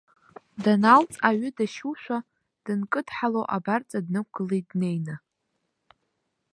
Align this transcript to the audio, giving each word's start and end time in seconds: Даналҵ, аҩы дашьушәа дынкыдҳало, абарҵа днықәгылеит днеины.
Даналҵ, 0.63 1.13
аҩы 1.27 1.49
дашьушәа 1.57 2.17
дынкыдҳало, 2.63 3.41
абарҵа 3.55 3.99
днықәгылеит 4.05 4.65
днеины. 4.71 5.15